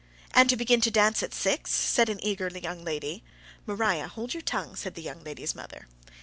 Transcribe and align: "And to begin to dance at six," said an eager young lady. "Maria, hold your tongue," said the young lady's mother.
"And 0.33 0.49
to 0.49 0.55
begin 0.57 0.81
to 0.81 0.89
dance 0.89 1.21
at 1.21 1.31
six," 1.31 1.69
said 1.69 2.09
an 2.09 2.19
eager 2.25 2.47
young 2.49 2.83
lady. 2.83 3.23
"Maria, 3.67 4.07
hold 4.07 4.33
your 4.33 4.41
tongue," 4.41 4.75
said 4.75 4.95
the 4.95 5.03
young 5.03 5.23
lady's 5.23 5.53
mother. 5.53 5.85